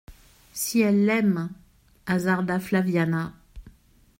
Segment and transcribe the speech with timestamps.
[0.51, 1.51] Si elle l'aime…»
[2.07, 3.35] hasarda Flaviana.